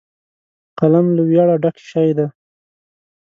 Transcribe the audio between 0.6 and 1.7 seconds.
قلم له ویاړه